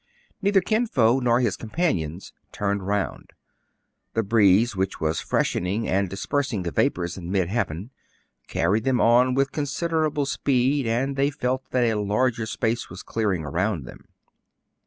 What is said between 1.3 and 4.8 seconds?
his companions turned round. The breeze,